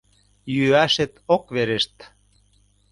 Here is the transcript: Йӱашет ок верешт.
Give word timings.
Йӱашет 0.53 1.13
ок 1.35 1.43
верешт. 1.55 1.95